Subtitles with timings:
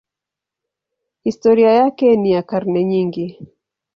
[1.23, 3.47] Historia yake ni ya karne nyingi.